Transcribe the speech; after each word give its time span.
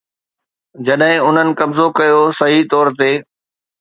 جڏهن 0.87 1.21
انهن 1.27 1.53
قبضو 1.59 1.85
ڪيو، 1.99 2.19
صحيح 2.39 2.61
طور 2.73 2.85
تي 3.03 3.11